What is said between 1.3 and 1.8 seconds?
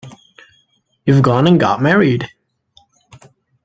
and got